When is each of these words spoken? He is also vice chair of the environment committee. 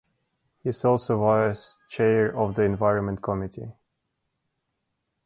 He 0.63 0.69
is 0.69 0.83
also 0.83 1.19
vice 1.19 1.77
chair 1.87 2.35
of 2.35 2.55
the 2.55 2.63
environment 2.63 3.21
committee. 3.21 3.71